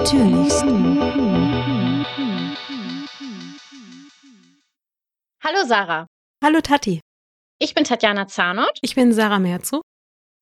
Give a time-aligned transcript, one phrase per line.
[0.00, 0.62] Kreatürlichst.
[5.44, 6.06] Hallo Sarah.
[6.42, 7.00] Hallo Tati.
[7.58, 8.78] Ich bin Tatjana Zahnot.
[8.80, 9.82] Ich bin Sarah Merzu.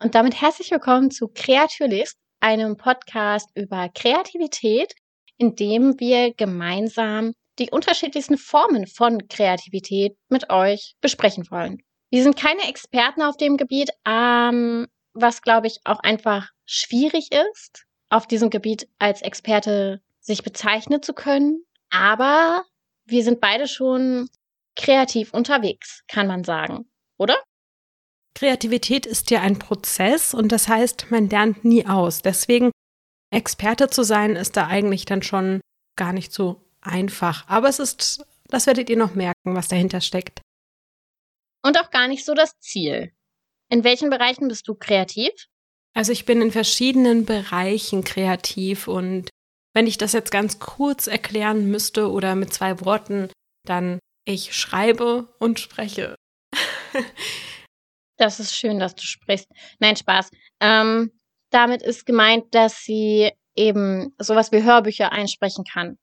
[0.01, 4.95] Und damit herzlich willkommen zu Kreatürlichst, einem Podcast über Kreativität,
[5.39, 11.79] in dem wir gemeinsam die unterschiedlichsten Formen von Kreativität mit euch besprechen wollen.
[12.13, 17.88] Wir sind keine Experten auf dem Gebiet, ähm, was glaube ich auch einfach schwierig ist,
[18.11, 21.65] auf diesem Gebiet als Experte sich bezeichnen zu können.
[21.91, 22.65] Aber
[23.07, 24.29] wir sind beide schon
[24.77, 27.37] kreativ unterwegs, kann man sagen, oder?
[28.35, 32.23] Kreativität ist ja ein Prozess und das heißt, man lernt nie aus.
[32.23, 32.71] Deswegen
[33.31, 35.61] Experte zu sein, ist da eigentlich dann schon
[35.97, 37.49] gar nicht so einfach.
[37.49, 40.41] Aber es ist, das werdet ihr noch merken, was dahinter steckt.
[41.63, 43.13] Und auch gar nicht so das Ziel.
[43.69, 45.33] In welchen Bereichen bist du kreativ?
[45.95, 49.31] Also ich bin in verschiedenen Bereichen kreativ und
[49.75, 53.31] wenn ich das jetzt ganz kurz erklären müsste oder mit zwei Worten,
[53.65, 56.15] dann ich schreibe und spreche.
[58.17, 59.49] das ist schön, dass du sprichst.
[59.79, 60.31] Nein, Spaß.
[60.61, 61.13] Ähm,
[61.51, 65.99] damit ist gemeint, dass sie eben sowas wie Hörbücher einsprechen kann.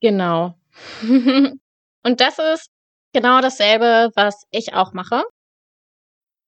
[0.00, 0.58] Genau.
[1.02, 2.70] und das ist
[3.12, 5.22] genau dasselbe, was ich auch mache.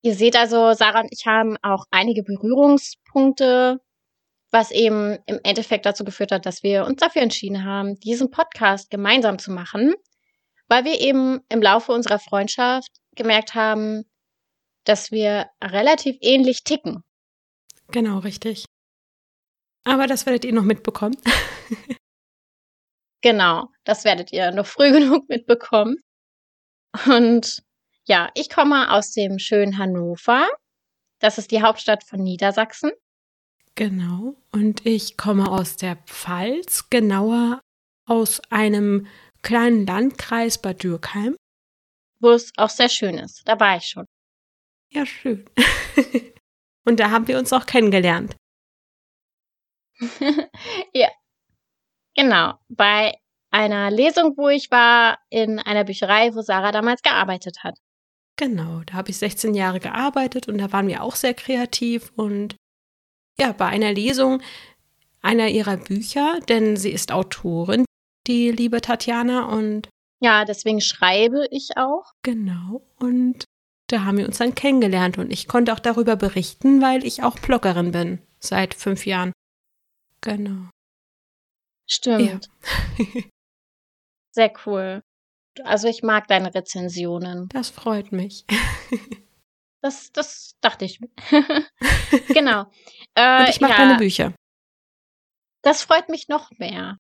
[0.03, 3.81] Ihr seht also, Sarah und ich haben auch einige Berührungspunkte,
[4.51, 8.91] was eben im Endeffekt dazu geführt hat, dass wir uns dafür entschieden haben, diesen Podcast
[8.91, 9.95] gemeinsam zu machen,
[10.69, 14.05] weil wir eben im Laufe unserer Freundschaft gemerkt haben,
[14.85, 17.03] dass wir relativ ähnlich ticken.
[17.89, 18.65] Genau, richtig.
[19.85, 21.17] Aber das werdet ihr noch mitbekommen.
[23.21, 25.97] genau, das werdet ihr noch früh genug mitbekommen.
[27.07, 27.63] Und
[28.07, 30.49] ja, ich komme aus dem schönen Hannover.
[31.19, 32.93] Das ist die Hauptstadt von Niedersachsen.
[33.75, 34.37] Genau.
[34.53, 37.61] Und ich komme aus der Pfalz, genauer
[38.07, 39.07] aus einem
[39.43, 41.37] kleinen Landkreis Bad Dürkheim.
[42.21, 43.47] Wo es auch sehr schön ist.
[43.47, 44.07] Da war ich schon.
[44.91, 45.45] Ja, schön.
[46.85, 48.37] Und da haben wir uns auch kennengelernt.
[50.95, 51.09] ja.
[52.15, 52.55] Genau.
[52.69, 53.19] Bei
[53.51, 57.79] einer Lesung, wo ich war, in einer Bücherei, wo Sarah damals gearbeitet hat.
[58.37, 62.57] Genau, da habe ich 16 Jahre gearbeitet und da waren wir auch sehr kreativ und
[63.39, 64.43] ja, bei einer Lesung
[65.23, 67.85] einer ihrer Bücher, denn sie ist Autorin,
[68.27, 69.89] die liebe Tatjana und
[70.21, 72.13] ja, deswegen schreibe ich auch.
[72.23, 73.45] Genau, und
[73.89, 77.39] da haben wir uns dann kennengelernt und ich konnte auch darüber berichten, weil ich auch
[77.39, 79.33] Bloggerin bin seit fünf Jahren.
[80.23, 80.71] Genau.
[81.89, 82.49] Stimmt.
[82.99, 83.23] Ja.
[84.33, 85.03] Sehr cool.
[85.65, 87.49] Also ich mag deine Rezensionen.
[87.49, 88.45] Das freut mich.
[89.83, 91.01] das, das dachte ich.
[92.29, 92.67] genau.
[93.15, 94.35] Äh, Und ich mag ja, deine Bücher.
[95.63, 96.99] Das freut mich noch mehr.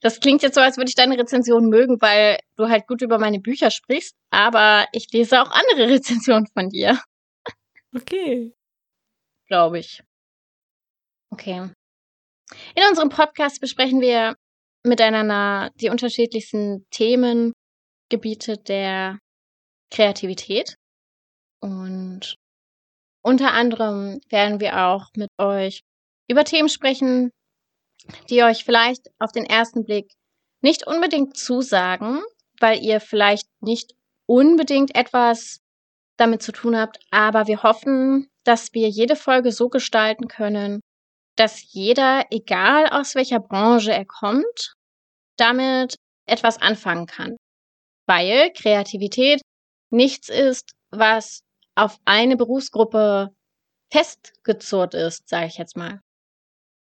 [0.00, 3.18] das klingt jetzt so, als würde ich deine Rezension mögen, weil du halt gut über
[3.18, 7.00] meine Bücher sprichst, aber ich lese auch andere Rezensionen von dir.
[7.94, 8.52] Okay.
[9.46, 10.02] Glaube ich.
[11.30, 11.70] Okay.
[12.74, 14.36] In unserem Podcast besprechen wir
[14.88, 19.18] miteinander die unterschiedlichsten Themengebiete der
[19.90, 20.76] Kreativität.
[21.60, 22.36] Und
[23.22, 25.82] unter anderem werden wir auch mit euch
[26.28, 27.30] über Themen sprechen,
[28.30, 30.12] die euch vielleicht auf den ersten Blick
[30.60, 32.22] nicht unbedingt zusagen,
[32.60, 33.94] weil ihr vielleicht nicht
[34.26, 35.60] unbedingt etwas
[36.16, 40.80] damit zu tun habt, aber wir hoffen, dass wir jede Folge so gestalten können,
[41.36, 44.74] dass jeder, egal aus welcher Branche er kommt,
[45.38, 47.36] damit etwas anfangen kann.
[48.06, 49.40] Weil Kreativität
[49.90, 51.40] nichts ist, was
[51.74, 53.30] auf eine Berufsgruppe
[53.92, 56.00] festgezurrt ist, sage ich jetzt mal.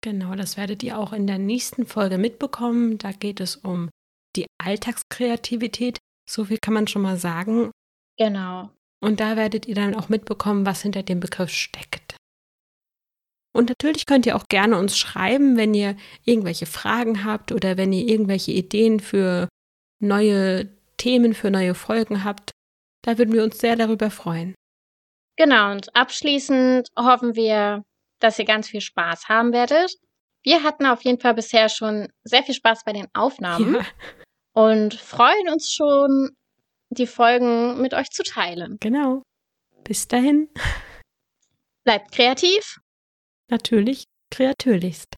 [0.03, 2.99] Genau, das werdet ihr auch in der nächsten Folge mitbekommen.
[2.99, 3.91] Da geht es um
[4.37, 5.99] die Alltagskreativität.
[6.29, 7.71] So viel kann man schon mal sagen.
[8.17, 8.71] Genau.
[9.01, 12.17] Und da werdet ihr dann auch mitbekommen, was hinter dem Begriff steckt.
[13.57, 17.93] Und natürlich könnt ihr auch gerne uns schreiben, wenn ihr irgendwelche Fragen habt oder wenn
[17.93, 19.49] ihr irgendwelche Ideen für
[19.99, 22.51] neue Themen, für neue Folgen habt.
[23.03, 24.55] Da würden wir uns sehr darüber freuen.
[25.37, 27.83] Genau, und abschließend hoffen wir,
[28.21, 29.95] dass ihr ganz viel Spaß haben werdet.
[30.43, 33.87] Wir hatten auf jeden Fall bisher schon sehr viel Spaß bei den Aufnahmen ja.
[34.53, 36.31] und freuen uns schon,
[36.91, 38.77] die Folgen mit euch zu teilen.
[38.81, 39.23] Genau.
[39.85, 40.49] Bis dahin.
[41.85, 42.79] Bleibt kreativ
[43.49, 45.15] Natürlich kreatürlichst.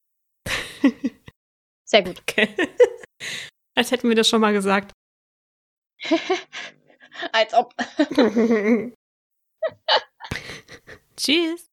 [1.85, 2.21] Sehr gut.
[2.21, 2.49] Okay.
[3.75, 4.93] Als hätten wir das schon mal gesagt.
[7.33, 7.75] Als ob.
[11.17, 11.69] Tschüss.